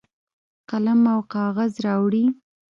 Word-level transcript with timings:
قلم 0.69 1.01
او 1.13 1.19
کاغذ 1.33 1.71
راوړي. 1.85 2.25